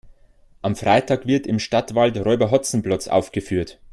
[0.63, 3.79] Am Freitag wird im Stadtwald Räuber Hotzenplotz aufgeführt.